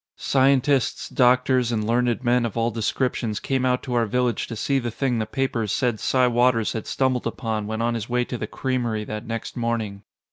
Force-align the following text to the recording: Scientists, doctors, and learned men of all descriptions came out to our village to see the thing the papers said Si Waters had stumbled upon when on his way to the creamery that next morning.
Scientists, 0.17 1.07
doctors, 1.09 1.71
and 1.71 1.85
learned 1.85 2.23
men 2.23 2.43
of 2.43 2.57
all 2.57 2.71
descriptions 2.71 3.39
came 3.39 3.67
out 3.67 3.83
to 3.83 3.93
our 3.93 4.07
village 4.07 4.47
to 4.47 4.55
see 4.55 4.79
the 4.79 4.89
thing 4.89 5.19
the 5.19 5.27
papers 5.27 5.71
said 5.71 5.99
Si 5.99 6.25
Waters 6.25 6.73
had 6.73 6.87
stumbled 6.87 7.27
upon 7.27 7.67
when 7.67 7.83
on 7.83 7.93
his 7.93 8.09
way 8.09 8.25
to 8.25 8.35
the 8.39 8.47
creamery 8.47 9.03
that 9.03 9.27
next 9.27 9.55
morning. 9.55 10.01